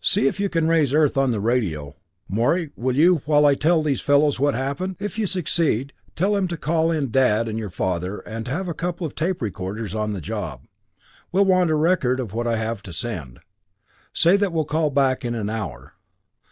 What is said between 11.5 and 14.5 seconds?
a record of what I have to send. Say